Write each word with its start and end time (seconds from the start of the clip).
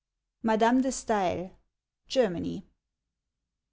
—MADAME 0.41 0.81
DE 0.81 0.91
STAEL: 0.91 1.59
Germany. 2.07 2.65